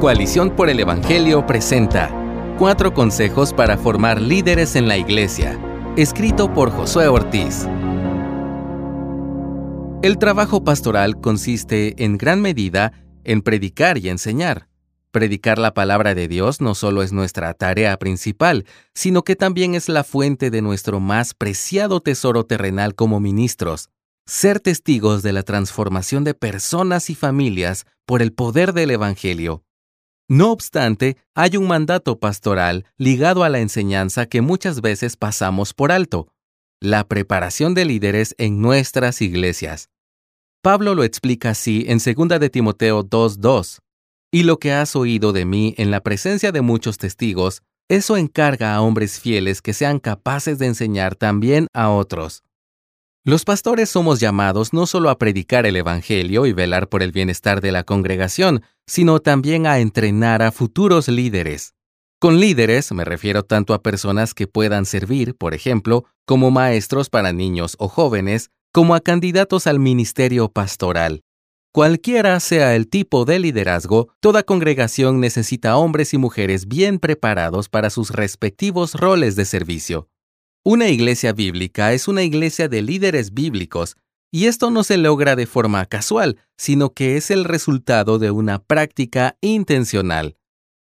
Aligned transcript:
Coalición 0.00 0.56
por 0.56 0.70
el 0.70 0.80
Evangelio 0.80 1.46
presenta 1.46 2.10
Cuatro 2.58 2.94
consejos 2.94 3.52
para 3.52 3.76
formar 3.76 4.18
líderes 4.18 4.74
en 4.74 4.88
la 4.88 4.96
iglesia, 4.96 5.60
escrito 5.94 6.54
por 6.54 6.70
Josué 6.70 7.06
Ortiz. 7.08 7.68
El 10.02 10.16
trabajo 10.16 10.64
pastoral 10.64 11.20
consiste 11.20 12.02
en 12.02 12.16
gran 12.16 12.40
medida 12.40 12.94
en 13.24 13.42
predicar 13.42 13.98
y 13.98 14.08
enseñar. 14.08 14.68
Predicar 15.10 15.58
la 15.58 15.74
palabra 15.74 16.14
de 16.14 16.28
Dios 16.28 16.62
no 16.62 16.74
solo 16.74 17.02
es 17.02 17.12
nuestra 17.12 17.52
tarea 17.52 17.98
principal, 17.98 18.64
sino 18.94 19.22
que 19.22 19.36
también 19.36 19.74
es 19.74 19.90
la 19.90 20.02
fuente 20.02 20.50
de 20.50 20.62
nuestro 20.62 20.98
más 20.98 21.34
preciado 21.34 22.00
tesoro 22.00 22.46
terrenal 22.46 22.94
como 22.94 23.20
ministros. 23.20 23.90
Ser 24.24 24.60
testigos 24.60 25.22
de 25.22 25.34
la 25.34 25.42
transformación 25.42 26.24
de 26.24 26.32
personas 26.32 27.10
y 27.10 27.14
familias 27.14 27.84
por 28.06 28.22
el 28.22 28.32
poder 28.32 28.72
del 28.72 28.92
Evangelio. 28.92 29.62
No 30.30 30.52
obstante, 30.52 31.16
hay 31.34 31.56
un 31.56 31.66
mandato 31.66 32.20
pastoral 32.20 32.86
ligado 32.96 33.42
a 33.42 33.48
la 33.48 33.58
enseñanza 33.58 34.26
que 34.26 34.42
muchas 34.42 34.80
veces 34.80 35.16
pasamos 35.16 35.74
por 35.74 35.90
alto, 35.90 36.28
la 36.78 37.08
preparación 37.08 37.74
de 37.74 37.84
líderes 37.84 38.36
en 38.38 38.62
nuestras 38.62 39.22
iglesias. 39.22 39.88
Pablo 40.62 40.94
lo 40.94 41.02
explica 41.02 41.50
así 41.50 41.84
en 41.88 41.98
2 41.98 42.38
de 42.38 42.48
Timoteo 42.48 43.02
2.2. 43.02 43.80
Y 44.30 44.44
lo 44.44 44.60
que 44.60 44.70
has 44.70 44.94
oído 44.94 45.32
de 45.32 45.46
mí 45.46 45.74
en 45.78 45.90
la 45.90 46.00
presencia 46.00 46.52
de 46.52 46.60
muchos 46.60 46.96
testigos, 46.96 47.62
eso 47.88 48.16
encarga 48.16 48.76
a 48.76 48.82
hombres 48.82 49.18
fieles 49.18 49.60
que 49.60 49.74
sean 49.74 49.98
capaces 49.98 50.60
de 50.60 50.66
enseñar 50.66 51.16
también 51.16 51.66
a 51.72 51.90
otros. 51.90 52.44
Los 53.22 53.44
pastores 53.44 53.90
somos 53.90 54.18
llamados 54.18 54.72
no 54.72 54.86
solo 54.86 55.10
a 55.10 55.18
predicar 55.18 55.66
el 55.66 55.76
Evangelio 55.76 56.46
y 56.46 56.54
velar 56.54 56.88
por 56.88 57.02
el 57.02 57.12
bienestar 57.12 57.60
de 57.60 57.70
la 57.70 57.84
congregación, 57.84 58.62
sino 58.86 59.20
también 59.20 59.66
a 59.66 59.78
entrenar 59.78 60.40
a 60.40 60.52
futuros 60.52 61.06
líderes. 61.06 61.74
Con 62.18 62.40
líderes 62.40 62.90
me 62.92 63.04
refiero 63.04 63.42
tanto 63.42 63.74
a 63.74 63.82
personas 63.82 64.32
que 64.32 64.46
puedan 64.46 64.86
servir, 64.86 65.36
por 65.36 65.52
ejemplo, 65.52 66.06
como 66.24 66.50
maestros 66.50 67.10
para 67.10 67.34
niños 67.34 67.76
o 67.78 67.88
jóvenes, 67.88 68.48
como 68.72 68.94
a 68.94 69.00
candidatos 69.00 69.66
al 69.66 69.80
ministerio 69.80 70.48
pastoral. 70.48 71.20
Cualquiera 71.72 72.40
sea 72.40 72.74
el 72.74 72.88
tipo 72.88 73.26
de 73.26 73.38
liderazgo, 73.38 74.08
toda 74.20 74.44
congregación 74.44 75.20
necesita 75.20 75.76
hombres 75.76 76.14
y 76.14 76.18
mujeres 76.18 76.68
bien 76.68 76.98
preparados 76.98 77.68
para 77.68 77.90
sus 77.90 78.10
respectivos 78.12 78.94
roles 78.94 79.36
de 79.36 79.44
servicio. 79.44 80.08
Una 80.62 80.88
iglesia 80.88 81.32
bíblica 81.32 81.94
es 81.94 82.06
una 82.06 82.22
iglesia 82.22 82.68
de 82.68 82.82
líderes 82.82 83.32
bíblicos, 83.32 83.96
y 84.30 84.44
esto 84.44 84.70
no 84.70 84.84
se 84.84 84.98
logra 84.98 85.34
de 85.34 85.46
forma 85.46 85.86
casual, 85.86 86.38
sino 86.58 86.92
que 86.92 87.16
es 87.16 87.30
el 87.30 87.44
resultado 87.44 88.18
de 88.18 88.30
una 88.30 88.62
práctica 88.62 89.38
intencional. 89.40 90.36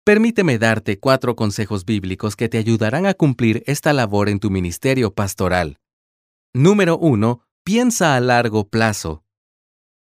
Permíteme 0.04 0.58
darte 0.58 1.00
cuatro 1.00 1.34
consejos 1.34 1.84
bíblicos 1.84 2.36
que 2.36 2.48
te 2.48 2.58
ayudarán 2.58 3.04
a 3.06 3.14
cumplir 3.14 3.64
esta 3.66 3.92
labor 3.92 4.28
en 4.28 4.38
tu 4.38 4.48
ministerio 4.48 5.12
pastoral. 5.12 5.78
Número 6.52 6.96
1. 6.96 7.40
Piensa 7.64 8.14
a 8.14 8.20
largo 8.20 8.68
plazo. 8.68 9.24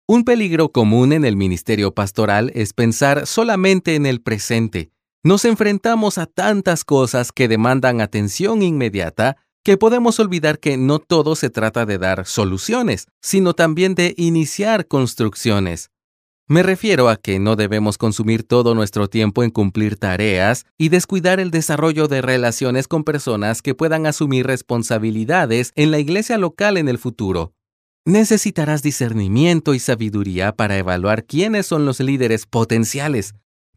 Un 0.09 0.25
peligro 0.25 0.73
común 0.73 1.13
en 1.13 1.25
el 1.25 1.37
ministerio 1.37 1.95
pastoral 1.95 2.51
es 2.55 2.73
pensar 2.73 3.27
solamente 3.27 3.95
en 3.95 4.07
el 4.07 4.21
presente. 4.21 4.94
Nos 5.27 5.47
enfrentamos 5.47 6.19
a 6.19 6.27
tantas 6.27 6.85
cosas 6.85 7.33
que 7.33 7.49
demandan 7.49 8.03
atención 8.03 8.61
inmediata 8.61 9.39
que 9.65 9.79
podemos 9.79 10.21
olvidar 10.21 10.59
que 10.59 10.77
no 10.77 10.99
todo 10.99 11.35
se 11.35 11.49
trata 11.49 11.87
de 11.87 11.97
dar 11.97 12.27
soluciones, 12.27 13.07
sino 13.23 13.55
también 13.55 13.95
de 13.95 14.13
iniciar 14.19 14.87
construcciones. 14.87 15.89
Me 16.47 16.63
refiero 16.63 17.09
a 17.09 17.17
que 17.17 17.39
no 17.39 17.57
debemos 17.57 17.97
consumir 17.97 18.43
todo 18.43 18.75
nuestro 18.75 19.09
tiempo 19.09 19.43
en 19.43 19.51
cumplir 19.51 19.97
tareas 19.97 20.67
y 20.77 20.91
descuidar 20.91 21.41
el 21.41 21.51
desarrollo 21.51 22.07
de 22.07 22.21
relaciones 22.21 22.87
con 22.87 23.03
personas 23.03 23.63
que 23.63 23.75
puedan 23.75 24.05
asumir 24.05 24.47
responsabilidades 24.47 25.73
en 25.75 25.91
la 25.91 26.01
iglesia 26.01 26.37
local 26.37 26.77
en 26.77 26.87
el 26.87 26.99
futuro. 26.99 27.55
Necesitarás 28.05 28.83
discernimiento 28.83 29.73
y 29.73 29.79
sabiduría 29.79 30.55
para 30.55 30.77
evaluar 30.77 31.25
quiénes 31.25 31.65
son 31.65 31.87
los 31.87 31.99
líderes 32.01 32.45
potenciales. 32.45 33.33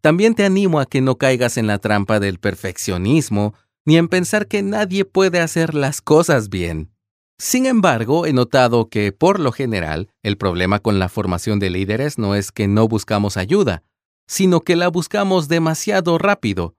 También 0.08 0.36
te 0.36 0.46
animo 0.46 0.80
a 0.80 0.86
que 0.86 1.02
no 1.02 1.18
caigas 1.18 1.58
en 1.58 1.68
la 1.68 1.80
trampa 1.80 2.22
del 2.22 2.40
perfeccionismo 2.40 3.54
ni 3.86 3.98
en 3.98 4.08
pensar 4.08 4.48
que 4.48 4.64
nadie 4.64 5.04
puede 5.04 5.42
hacer 5.42 5.74
las 5.74 6.00
cosas 6.00 6.48
bien. 6.48 6.94
Sin 7.38 7.66
embargo, 7.66 8.26
he 8.26 8.32
notado 8.32 8.88
que, 8.88 9.12
por 9.12 9.38
lo 9.42 9.52
general, 9.52 10.08
el 10.24 10.38
problema 10.38 10.80
con 10.80 10.98
la 10.98 11.10
formación 11.10 11.60
de 11.60 11.72
líderes 11.72 12.18
no 12.18 12.36
es 12.36 12.54
que 12.54 12.70
no 12.70 12.88
buscamos 12.88 13.36
ayuda, 13.36 13.84
sino 14.28 14.62
que 14.62 14.78
la 14.78 14.88
buscamos 14.88 15.50
demasiado 15.50 16.18
rápido. 16.18 16.78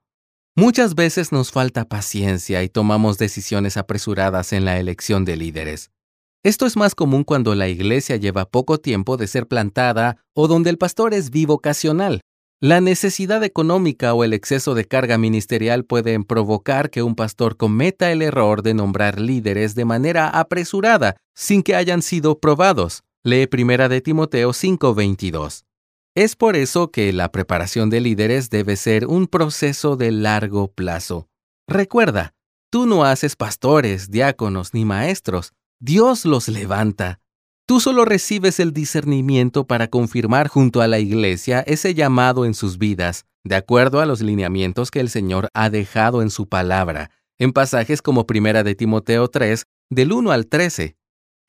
Muchas 0.57 0.95
veces 0.95 1.31
nos 1.31 1.53
falta 1.53 1.85
paciencia 1.85 2.63
y 2.63 2.71
tomamos 2.71 3.19
decisiones 3.19 3.77
apresuradas 3.77 4.55
en 4.55 4.65
la 4.65 4.79
elección 4.79 5.27
de 5.27 5.37
líderes. 5.37 5.91
Esto 6.43 6.65
es 6.65 6.79
más 6.79 6.95
común 6.95 7.25
cuando 7.25 7.55
la 7.55 7.69
iglesia 7.69 8.17
lleva 8.17 8.47
poco 8.47 8.79
tiempo 8.79 9.19
de 9.19 9.27
ser 9.27 9.47
plantada 9.47 10.17
o 10.33 10.49
donde 10.49 10.71
el 10.71 10.79
pastor 10.79 11.13
es 11.13 11.29
bivocacional. 11.29 12.23
La 12.61 12.81
necesidad 12.81 13.45
económica 13.45 14.15
o 14.15 14.25
el 14.25 14.33
exceso 14.33 14.75
de 14.75 14.85
carga 14.85 15.17
ministerial 15.17 15.85
pueden 15.85 16.25
provocar 16.25 16.91
que 16.91 17.05
un 17.05 17.15
pastor 17.15 17.57
cometa 17.57 18.11
el 18.11 18.21
error 18.21 18.63
de 18.63 18.75
nombrar 18.75 19.21
líderes 19.21 19.77
de 19.77 19.85
manera 19.85 20.29
apresurada, 20.29 21.15
sin 21.37 21.63
que 21.63 21.77
hayan 21.77 22.03
sido 22.03 22.41
probados. 22.41 23.05
Lee 23.23 23.47
Primera 23.47 23.89
de 23.89 24.01
Timoteo 24.01 24.53
5:22. 24.53 25.67
Es 26.17 26.35
por 26.35 26.57
eso 26.57 26.91
que 26.91 27.13
la 27.13 27.31
preparación 27.31 27.91
de 27.91 28.01
líderes 28.01 28.51
debe 28.51 28.75
ser 28.75 29.07
un 29.07 29.29
proceso 29.29 29.95
de 29.95 30.11
largo 30.11 30.67
plazo. 30.67 31.29
Recuerda, 31.69 32.35
tú 32.71 32.87
no 32.87 33.05
haces 33.05 33.37
pastores, 33.37 34.11
diáconos 34.11 34.75
ni 34.75 34.85
maestros, 34.85 35.53
Dios 35.79 36.25
los 36.25 36.49
levanta. 36.49 37.21
Tú 37.69 37.81
solo 37.81 38.07
recibes 38.07 38.61
el 38.61 38.73
discernimiento 38.73 39.67
para 39.67 39.89
confirmar 39.89 40.49
junto 40.49 40.81
a 40.81 40.87
la 40.87 41.01
Iglesia 41.01 41.61
ese 41.67 41.93
llamado 41.93 42.47
en 42.47 42.55
sus 42.55 42.79
vidas, 42.79 43.27
de 43.45 43.57
acuerdo 43.57 44.01
a 44.01 44.07
los 44.07 44.23
lineamientos 44.23 44.91
que 44.91 45.01
el 45.01 45.11
Señor 45.11 45.51
ha 45.53 45.69
dejado 45.69 46.23
en 46.23 46.31
su 46.31 46.49
palabra, 46.49 47.11
en 47.39 47.53
pasajes 47.53 48.01
como 48.01 48.27
Primera 48.27 48.65
de 48.65 48.75
Timoteo 48.75 49.29
3, 49.29 49.67
del 49.91 50.13
1 50.15 50.31
al 50.31 50.47
13. 50.47 50.97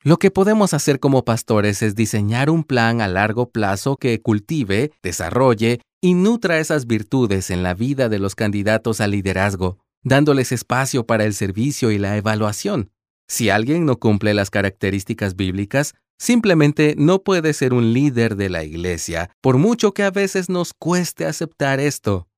Lo 0.02 0.18
que 0.18 0.30
podemos 0.30 0.74
hacer 0.74 1.00
como 1.00 1.24
pastores 1.24 1.80
es 1.80 1.94
diseñar 1.94 2.50
un 2.50 2.64
plan 2.64 3.00
a 3.00 3.08
largo 3.08 3.48
plazo 3.48 3.96
que 3.96 4.20
cultive, 4.20 4.92
desarrolle 5.02 5.80
y 6.02 6.12
nutra 6.12 6.58
esas 6.58 6.86
virtudes 6.86 7.48
en 7.48 7.62
la 7.62 7.72
vida 7.72 8.10
de 8.10 8.18
los 8.18 8.34
candidatos 8.34 9.00
al 9.00 9.12
liderazgo, 9.12 9.78
dándoles 10.02 10.52
espacio 10.52 11.06
para 11.06 11.24
el 11.24 11.32
servicio 11.32 11.90
y 11.90 11.96
la 11.96 12.18
evaluación. 12.18 12.90
Si 13.26 13.48
alguien 13.48 13.86
no 13.86 13.98
cumple 13.98 14.34
las 14.34 14.50
características 14.50 15.34
bíblicas, 15.34 15.94
Simplemente 16.20 16.96
no 16.98 17.22
puede 17.22 17.54
ser 17.54 17.72
un 17.72 17.94
líder 17.94 18.36
de 18.36 18.50
la 18.50 18.62
iglesia, 18.62 19.30
por 19.40 19.56
mucho 19.56 19.94
que 19.94 20.02
a 20.02 20.10
veces 20.10 20.50
nos 20.50 20.74
cueste 20.74 21.24
aceptar 21.24 21.80
esto. 21.80 22.28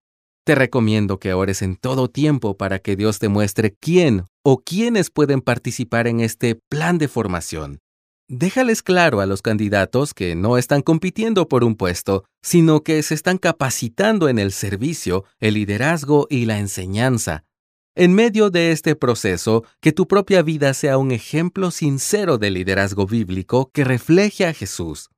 Te 0.46 0.54
recomiendo 0.54 1.18
que 1.18 1.34
ores 1.34 1.62
en 1.62 1.74
todo 1.74 2.08
tiempo 2.08 2.56
para 2.56 2.78
que 2.78 2.94
Dios 2.94 3.18
te 3.18 3.28
muestre 3.28 3.74
quién 3.80 4.24
o 4.44 4.62
quiénes 4.62 5.10
pueden 5.10 5.40
participar 5.40 6.06
en 6.06 6.20
este 6.20 6.60
plan 6.68 6.96
de 6.98 7.08
formación. 7.08 7.80
Déjales 8.28 8.84
claro 8.84 9.20
a 9.20 9.26
los 9.26 9.42
candidatos 9.42 10.14
que 10.14 10.36
no 10.36 10.58
están 10.58 10.82
compitiendo 10.82 11.48
por 11.48 11.64
un 11.64 11.74
puesto, 11.74 12.24
sino 12.40 12.84
que 12.84 13.02
se 13.02 13.14
están 13.14 13.36
capacitando 13.36 14.28
en 14.28 14.38
el 14.38 14.52
servicio, 14.52 15.24
el 15.40 15.54
liderazgo 15.54 16.28
y 16.30 16.46
la 16.46 16.60
enseñanza, 16.60 17.42
en 17.94 18.14
medio 18.14 18.50
de 18.50 18.72
este 18.72 18.96
proceso, 18.96 19.64
que 19.80 19.92
tu 19.92 20.08
propia 20.08 20.42
vida 20.42 20.72
sea 20.74 20.98
un 20.98 21.12
ejemplo 21.12 21.70
sincero 21.70 22.38
de 22.38 22.50
liderazgo 22.50 23.06
bíblico 23.06 23.70
que 23.72 23.84
refleje 23.84 24.46
a 24.46 24.54
Jesús. 24.54 25.10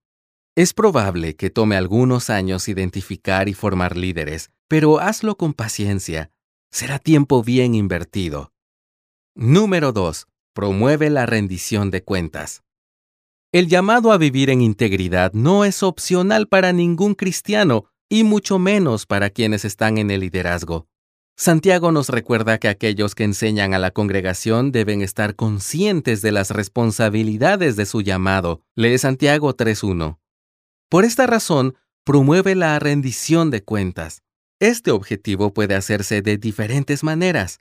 Es 0.56 0.72
probable 0.72 1.36
que 1.36 1.50
tome 1.50 1.76
algunos 1.76 2.30
años 2.30 2.68
identificar 2.68 3.48
y 3.48 3.54
formar 3.54 3.96
líderes, 3.96 4.50
pero 4.68 4.98
hazlo 4.98 5.36
con 5.36 5.53
paciencia. 5.53 6.30
Será 6.71 6.98
tiempo 6.98 7.42
bien 7.42 7.74
invertido. 7.74 8.53
Número 9.36 9.92
2. 9.92 10.27
Promueve 10.53 11.10
la 11.10 11.27
rendición 11.27 11.91
de 11.91 12.03
cuentas. 12.03 12.62
El 13.53 13.68
llamado 13.68 14.10
a 14.10 14.18
vivir 14.18 14.50
en 14.50 14.60
integridad 14.60 15.32
no 15.32 15.65
es 15.65 15.84
opcional 15.84 16.48
para 16.48 16.72
ningún 16.72 17.15
cristiano, 17.15 17.86
y 18.09 18.24
mucho 18.24 18.59
menos 18.59 19.06
para 19.06 19.30
quienes 19.30 19.65
están 19.65 19.98
en 19.98 20.10
el 20.10 20.20
liderazgo. 20.20 20.88
Santiago 21.36 21.91
nos 21.91 22.10
recuerda 22.10 22.59
que 22.59 22.69
aquellos 22.69 23.16
que 23.16 23.25
enseñan 23.25 23.75
a 23.75 23.81
la 23.81 23.91
congregación 23.91 24.71
deben 24.71 25.03
estar 25.03 25.34
conscientes 25.34 26.22
de 26.22 26.31
las 26.31 26.51
responsabilidades 26.51 27.75
de 27.75 27.86
su 27.86 28.03
llamado. 28.03 28.63
Lee 28.77 28.98
Santiago 28.98 29.57
3.1. 29.57 30.19
Por 30.89 31.04
esta 31.04 31.27
razón, 31.27 31.77
promueve 32.04 32.54
la 32.54 32.78
rendición 32.78 33.51
de 33.51 33.65
cuentas. 33.65 34.22
Este 34.60 34.92
objetivo 34.92 35.53
puede 35.53 35.75
hacerse 35.75 36.22
de 36.22 36.39
diferentes 36.39 37.03
maneras. 37.03 37.59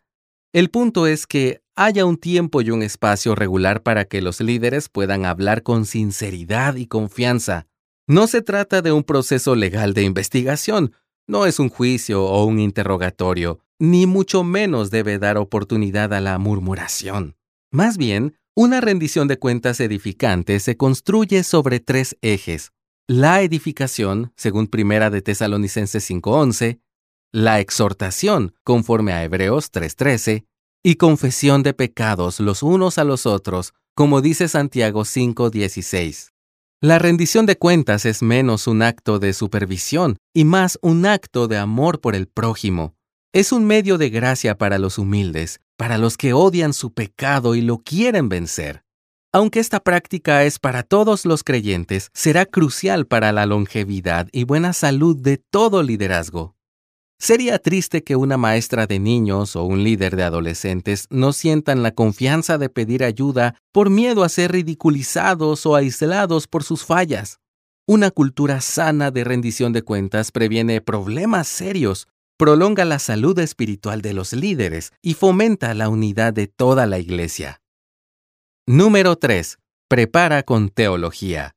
El 0.54 0.70
punto 0.70 1.08
es 1.08 1.26
que 1.26 1.64
haya 1.76 2.06
un 2.06 2.18
tiempo 2.18 2.62
y 2.62 2.70
un 2.70 2.84
espacio 2.84 3.34
regular 3.34 3.82
para 3.82 4.06
que 4.06 4.22
los 4.22 4.40
líderes 4.40 4.88
puedan 4.88 5.26
hablar 5.26 5.64
con 5.64 5.88
sinceridad 5.88 6.76
y 6.76 6.86
confianza. 6.86 7.66
No 8.06 8.28
se 8.28 8.44
trata 8.44 8.84
de 8.84 8.92
un 8.92 9.04
proceso 9.04 9.56
legal 9.56 9.96
de 9.96 10.04
investigación, 10.04 10.94
No 11.28 11.46
es 11.46 11.60
un 11.60 11.70
juicio 11.70 12.26
o 12.26 12.44
un 12.46 12.60
interrogatorio, 12.60 13.60
ni 13.80 14.06
mucho 14.06 14.44
menos 14.44 14.92
debe 14.92 15.20
dar 15.20 15.38
oportunidad 15.38 16.14
a 16.14 16.20
la 16.20 16.38
murmuración. 16.38 17.36
Más 17.72 17.98
bien, 17.98 18.38
una 18.56 18.82
rendición 18.82 19.28
de 19.28 19.40
cuentas 19.40 19.80
edificante 19.80 20.60
se 20.60 20.76
construye 20.78 21.44
sobre 21.44 21.80
tres 21.80 22.18
ejes. 22.22 22.72
La 23.08 23.42
edificación, 23.42 24.34
según 24.36 24.68
Primera 24.68 25.10
de 25.10 25.22
Tesalonicenses 25.22 26.04
5:11, 26.04 26.80
la 27.32 27.60
exhortación, 27.62 28.54
conforme 28.64 29.14
a 29.14 29.24
Hebreos 29.24 29.72
3:13, 29.72 30.46
y 30.84 30.96
confesión 30.96 31.64
de 31.64 31.74
pecados 31.74 32.42
los 32.42 32.64
unos 32.64 32.98
a 32.98 33.06
los 33.06 33.26
otros, 33.26 33.74
como 33.96 34.22
dice 34.22 34.50
Santiago 34.50 35.06
5:16. 35.06 36.33
La 36.84 37.00
rendición 37.00 37.46
de 37.46 37.58
cuentas 37.58 38.06
es 38.06 38.22
menos 38.22 38.68
un 38.68 38.82
acto 38.82 39.18
de 39.18 39.32
supervisión 39.32 40.18
y 40.34 40.44
más 40.44 40.78
un 40.82 41.06
acto 41.06 41.48
de 41.48 41.58
amor 41.58 42.02
por 42.02 42.14
el 42.14 42.28
prójimo. 42.28 42.94
Es 43.32 43.54
un 43.54 43.64
medio 43.64 43.98
de 43.98 44.10
gracia 44.10 44.58
para 44.58 44.78
los 44.78 44.98
humildes, 44.98 45.62
para 45.78 45.98
los 45.98 46.18
que 46.18 46.34
odian 46.34 46.74
su 46.74 46.94
pecado 46.94 47.56
y 47.56 47.62
lo 47.62 47.78
quieren 47.78 48.28
vencer. 48.28 48.84
Aunque 49.32 49.62
esta 49.62 49.80
práctica 49.80 50.44
es 50.44 50.60
para 50.60 50.84
todos 50.84 51.26
los 51.26 51.46
creyentes, 51.46 52.10
será 52.14 52.46
crucial 52.46 53.08
para 53.08 53.32
la 53.32 53.46
longevidad 53.46 54.28
y 54.34 54.44
buena 54.44 54.74
salud 54.74 55.16
de 55.16 55.38
todo 55.38 55.84
liderazgo. 55.84 56.58
Sería 57.20 57.60
triste 57.60 58.04
que 58.04 58.16
una 58.16 58.38
maestra 58.38 58.86
de 58.86 59.00
niños 59.00 59.56
o 59.56 59.64
un 59.64 59.84
líder 59.84 60.16
de 60.16 60.24
adolescentes 60.24 61.08
no 61.10 61.32
sientan 61.32 61.82
la 61.82 61.92
confianza 61.92 62.58
de 62.58 62.70
pedir 62.70 63.04
ayuda 63.04 63.56
por 63.72 63.90
miedo 63.90 64.24
a 64.24 64.30
ser 64.30 64.52
ridiculizados 64.52 65.66
o 65.66 65.76
aislados 65.76 66.48
por 66.48 66.64
sus 66.64 66.84
fallas. 66.84 67.40
Una 67.88 68.12
cultura 68.12 68.62
sana 68.62 69.12
de 69.12 69.24
rendición 69.24 69.74
de 69.74 69.84
cuentas 69.84 70.32
previene 70.32 70.82
problemas 70.82 71.48
serios 71.48 72.08
prolonga 72.38 72.84
la 72.86 73.00
salud 73.00 73.38
espiritual 73.40 74.02
de 74.02 74.14
los 74.14 74.34
líderes 74.34 74.92
y 75.02 75.14
fomenta 75.14 75.74
la 75.74 75.90
unidad 75.90 76.34
de 76.34 76.48
toda 76.48 76.86
la 76.86 77.00
iglesia. 77.00 77.62
Número 78.66 79.16
3. 79.18 79.60
Prepara 79.88 80.44
con 80.44 80.70
teología. 80.70 81.56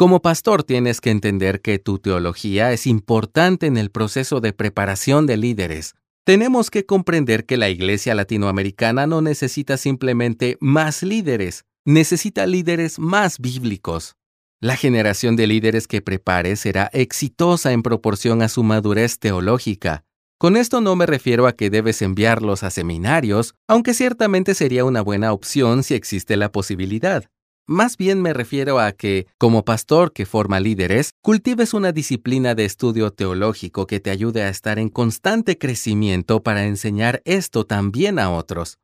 Como 0.00 0.22
pastor 0.22 0.64
tienes 0.64 1.02
que 1.02 1.10
entender 1.10 1.60
que 1.60 1.78
tu 1.78 1.98
teología 1.98 2.72
es 2.72 2.86
importante 2.86 3.66
en 3.66 3.76
el 3.76 3.90
proceso 3.90 4.40
de 4.40 4.54
preparación 4.54 5.26
de 5.26 5.36
líderes. 5.36 5.94
Tenemos 6.24 6.70
que 6.70 6.86
comprender 6.86 7.44
que 7.44 7.58
la 7.58 7.68
iglesia 7.68 8.14
latinoamericana 8.14 9.06
no 9.06 9.20
necesita 9.20 9.76
simplemente 9.76 10.56
más 10.58 11.02
líderes, 11.02 11.66
necesita 11.84 12.46
líderes 12.46 12.98
más 12.98 13.38
bíblicos. 13.40 14.16
La 14.58 14.74
generación 14.74 15.36
de 15.36 15.46
líderes 15.46 15.86
que 15.86 16.00
prepare 16.00 16.56
será 16.56 16.88
exitosa 16.94 17.72
en 17.72 17.82
proporción 17.82 18.40
a 18.40 18.48
su 18.48 18.62
madurez 18.62 19.18
teológica. 19.18 20.06
Con 20.38 20.56
esto 20.56 20.80
no 20.80 20.96
me 20.96 21.04
refiero 21.04 21.46
a 21.46 21.52
que 21.52 21.68
debes 21.68 22.00
enviarlos 22.00 22.62
a 22.62 22.70
seminarios, 22.70 23.54
aunque 23.68 23.92
ciertamente 23.92 24.54
sería 24.54 24.86
una 24.86 25.02
buena 25.02 25.34
opción 25.34 25.82
si 25.82 25.92
existe 25.92 26.38
la 26.38 26.50
posibilidad. 26.50 27.26
Más 27.70 27.96
bien 27.96 28.20
me 28.20 28.32
refiero 28.32 28.80
a 28.80 28.90
que, 28.90 29.28
como 29.38 29.64
pastor 29.64 30.12
que 30.12 30.26
forma 30.26 30.58
líderes, 30.58 31.12
cultives 31.22 31.72
una 31.72 31.92
disciplina 31.92 32.56
de 32.56 32.64
estudio 32.64 33.12
teológico 33.12 33.86
que 33.86 34.00
te 34.00 34.10
ayude 34.10 34.42
a 34.42 34.48
estar 34.48 34.80
en 34.80 34.88
constante 34.88 35.56
crecimiento 35.56 36.42
para 36.42 36.64
enseñar 36.64 37.22
esto 37.24 37.64
también 37.64 38.18
a 38.18 38.32
otros. 38.32 38.78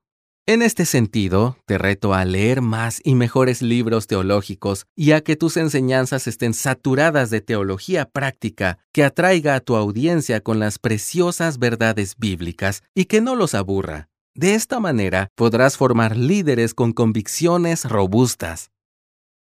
En 0.46 0.62
este 0.62 0.84
sentido, 0.84 1.56
te 1.66 1.78
reto 1.78 2.14
a 2.14 2.24
leer 2.24 2.62
más 2.62 3.00
y 3.02 3.16
mejores 3.16 3.60
libros 3.60 4.06
teológicos 4.06 4.86
y 4.94 5.10
a 5.10 5.20
que 5.20 5.34
tus 5.34 5.56
enseñanzas 5.56 6.28
estén 6.28 6.54
saturadas 6.54 7.30
de 7.30 7.40
teología 7.40 8.04
práctica 8.04 8.78
que 8.92 9.02
atraiga 9.02 9.56
a 9.56 9.60
tu 9.60 9.74
audiencia 9.74 10.40
con 10.42 10.60
las 10.60 10.78
preciosas 10.78 11.58
verdades 11.58 12.14
bíblicas 12.18 12.84
y 12.94 13.06
que 13.06 13.20
no 13.20 13.34
los 13.34 13.56
aburra. 13.56 14.10
De 14.36 14.54
esta 14.54 14.78
manera 14.78 15.28
podrás 15.34 15.76
formar 15.76 16.16
líderes 16.16 16.72
con 16.72 16.92
convicciones 16.92 17.84
robustas. 17.84 18.70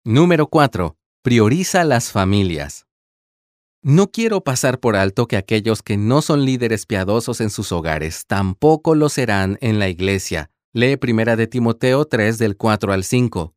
Número 0.06 0.48
4. 0.48 0.98
Prioriza 1.22 1.86
las 1.86 2.12
familias. 2.12 2.88
No 3.82 4.12
quiero 4.12 4.44
pasar 4.44 4.82
por 4.82 4.98
alto 4.98 5.30
que 5.30 5.38
aquellos 5.38 5.82
que 5.82 5.96
no 5.96 6.22
son 6.22 6.44
líderes 6.44 6.86
piadosos 6.86 7.40
en 7.40 7.50
sus 7.50 7.72
hogares 7.72 8.26
tampoco 8.28 8.96
lo 8.96 9.08
serán 9.08 9.58
en 9.62 9.80
la 9.80 9.88
iglesia 9.88 10.50
Lee 10.74 10.98
Primera 10.98 11.38
de 11.38 11.48
Timoteo 11.48 12.04
3 12.04 12.38
del 12.38 12.58
4 12.58 12.92
al 12.92 13.06
5. 13.06 13.54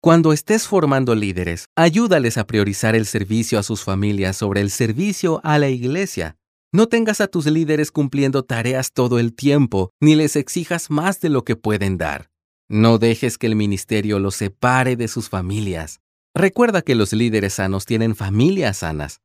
Cuando 0.00 0.32
estés 0.32 0.66
formando 0.66 1.14
líderes, 1.14 1.66
ayúdales 1.76 2.38
a 2.38 2.46
priorizar 2.48 2.96
el 2.96 3.06
servicio 3.06 3.60
a 3.60 3.62
sus 3.62 3.84
familias 3.84 4.36
sobre 4.36 4.62
el 4.62 4.70
servicio 4.70 5.40
a 5.44 5.60
la 5.60 5.68
iglesia. 5.68 6.34
No 6.72 6.88
tengas 6.88 7.20
a 7.20 7.28
tus 7.28 7.46
líderes 7.46 7.92
cumpliendo 7.92 8.42
tareas 8.42 8.90
todo 8.92 9.20
el 9.20 9.32
tiempo, 9.32 9.90
ni 10.00 10.16
les 10.16 10.34
exijas 10.34 10.90
más 10.90 11.20
de 11.20 11.28
lo 11.28 11.44
que 11.44 11.54
pueden 11.54 11.98
dar. 11.98 12.33
No 12.68 12.98
dejes 12.98 13.36
que 13.38 13.46
el 13.46 13.56
ministerio 13.56 14.18
los 14.18 14.36
separe 14.36 14.96
de 14.96 15.08
sus 15.08 15.28
familias. 15.28 16.00
Recuerda 16.34 16.82
que 16.82 16.94
los 16.94 17.12
líderes 17.12 17.54
sanos 17.54 17.84
tienen 17.84 18.16
familias 18.16 18.78
sanas. 18.78 19.20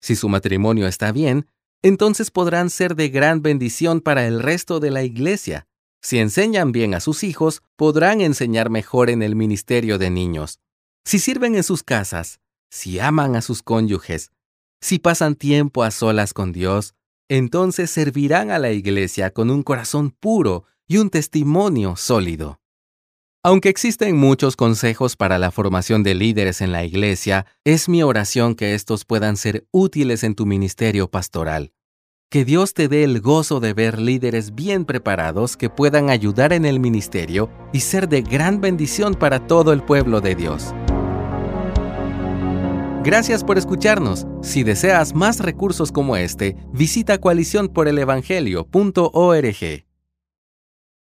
Si 0.00 0.14
su 0.16 0.28
matrimonio 0.28 0.86
está 0.86 1.12
bien, 1.12 1.48
entonces 1.82 2.30
podrán 2.30 2.70
ser 2.70 2.94
de 2.94 3.08
gran 3.08 3.42
bendición 3.42 4.00
para 4.00 4.26
el 4.26 4.42
resto 4.42 4.80
de 4.80 4.90
la 4.90 5.02
iglesia. 5.02 5.66
Si 6.00 6.18
enseñan 6.18 6.72
bien 6.72 6.94
a 6.94 7.00
sus 7.00 7.24
hijos, 7.24 7.62
podrán 7.74 8.20
enseñar 8.20 8.70
mejor 8.70 9.10
en 9.10 9.22
el 9.22 9.34
ministerio 9.34 9.98
de 9.98 10.10
niños. 10.10 10.60
Si 11.04 11.18
sirven 11.18 11.56
en 11.56 11.64
sus 11.64 11.82
casas, 11.82 12.40
si 12.70 13.00
aman 13.00 13.36
a 13.36 13.42
sus 13.42 13.62
cónyuges, 13.62 14.30
si 14.80 14.98
pasan 14.98 15.34
tiempo 15.34 15.82
a 15.82 15.90
solas 15.90 16.32
con 16.32 16.52
Dios, 16.52 16.94
entonces 17.28 17.90
servirán 17.90 18.50
a 18.50 18.58
la 18.58 18.70
iglesia 18.70 19.32
con 19.32 19.50
un 19.50 19.62
corazón 19.62 20.10
puro 20.10 20.64
y 20.86 20.98
un 20.98 21.10
testimonio 21.10 21.96
sólido. 21.96 22.60
Aunque 23.46 23.68
existen 23.68 24.16
muchos 24.16 24.56
consejos 24.56 25.14
para 25.14 25.38
la 25.38 25.52
formación 25.52 26.02
de 26.02 26.16
líderes 26.16 26.60
en 26.60 26.72
la 26.72 26.84
iglesia, 26.84 27.46
es 27.62 27.88
mi 27.88 28.02
oración 28.02 28.56
que 28.56 28.74
estos 28.74 29.04
puedan 29.04 29.36
ser 29.36 29.68
útiles 29.70 30.24
en 30.24 30.34
tu 30.34 30.46
ministerio 30.46 31.08
pastoral. 31.08 31.70
Que 32.28 32.44
Dios 32.44 32.74
te 32.74 32.88
dé 32.88 33.04
el 33.04 33.20
gozo 33.20 33.60
de 33.60 33.72
ver 33.72 34.00
líderes 34.00 34.56
bien 34.56 34.84
preparados 34.84 35.56
que 35.56 35.70
puedan 35.70 36.10
ayudar 36.10 36.52
en 36.52 36.64
el 36.64 36.80
ministerio 36.80 37.48
y 37.72 37.78
ser 37.78 38.08
de 38.08 38.22
gran 38.22 38.60
bendición 38.60 39.14
para 39.14 39.46
todo 39.46 39.72
el 39.72 39.80
pueblo 39.80 40.20
de 40.20 40.34
Dios. 40.34 40.74
Gracias 43.04 43.44
por 43.44 43.58
escucharnos. 43.58 44.26
Si 44.42 44.64
deseas 44.64 45.14
más 45.14 45.38
recursos 45.38 45.92
como 45.92 46.16
este, 46.16 46.56
visita 46.72 47.18
coaliciónporelevangelio.org. 47.18 49.85